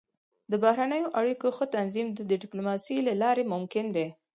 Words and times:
د 0.51 0.53
بهرنیو 0.63 1.13
اړیکو 1.19 1.47
ښه 1.57 1.65
تنظیم 1.75 2.07
د 2.13 2.19
ډيپلوماسۍ 2.31 2.97
له 3.07 3.13
لارې 3.21 3.43
ممکن 3.53 3.85
دی. 3.95 4.07